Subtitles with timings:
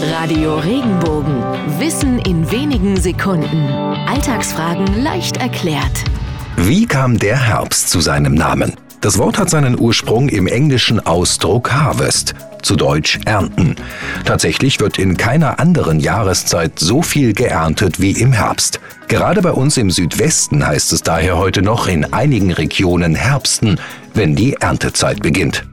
[0.00, 1.42] Radio Regenbogen.
[1.80, 3.68] Wissen in wenigen Sekunden.
[4.06, 6.04] Alltagsfragen leicht erklärt.
[6.56, 8.74] Wie kam der Herbst zu seinem Namen?
[9.00, 13.74] Das Wort hat seinen Ursprung im englischen Ausdruck Harvest, zu Deutsch ernten.
[14.24, 18.78] Tatsächlich wird in keiner anderen Jahreszeit so viel geerntet wie im Herbst.
[19.08, 23.80] Gerade bei uns im Südwesten heißt es daher heute noch in einigen Regionen Herbsten,
[24.14, 25.64] wenn die Erntezeit beginnt.